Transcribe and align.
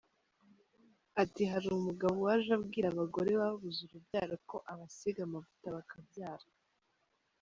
Ati 1.21 1.43
“hari 1.51 1.67
umugabo 1.69 2.15
waje 2.27 2.51
abwira 2.57 2.87
abagore 2.89 3.31
babuze 3.41 3.79
urubyaro 3.83 4.35
ko 4.49 4.57
abasiga 4.71 5.19
amavuta 5.27 5.67
bakabyara. 5.75 6.47